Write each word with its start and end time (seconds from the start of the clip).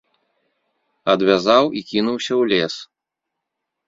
Адвязаў 1.13 1.65
і 1.79 1.83
кінуўся 1.89 2.31
ў 2.41 2.55
лес. 2.55 2.75